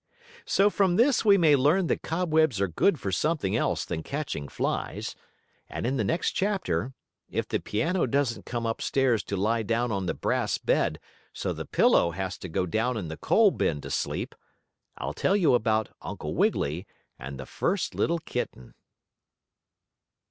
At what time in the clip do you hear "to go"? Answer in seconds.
12.39-12.65